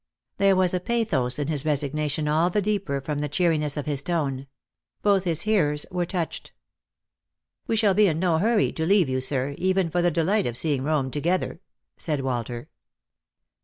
There 0.37 0.55
was 0.55 0.73
a 0.73 0.79
pathos 0.79 1.37
in 1.37 1.47
his 1.47 1.63
resignation 1.63 2.27
all 2.27 2.49
the 2.49 2.59
deeper 2.59 3.01
from 3.01 3.19
the 3.19 3.29
cheeriness 3.29 3.77
of 3.77 3.85
his 3.85 4.01
tone. 4.01 4.47
Both 5.03 5.25
his 5.25 5.41
hearers 5.43 5.85
were 5.91 6.07
touched." 6.07 6.53
We 7.67 7.75
shall 7.75 7.93
be 7.93 8.07
in 8.07 8.17
no 8.17 8.39
hurry 8.39 8.71
to 8.71 8.85
leave 8.87 9.09
you, 9.09 9.21
sir, 9.21 9.53
even 9.59 9.91
for 9.91 10.01
the 10.01 10.09
delight 10.09 10.47
of 10.47 10.57
seeing 10.57 10.81
Rome 10.83 11.11
together," 11.11 11.61
said 11.97 12.21
Walter. 12.21 12.67